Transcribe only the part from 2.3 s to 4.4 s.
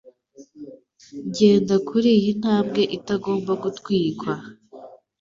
ntambwe itagomba gutwikwa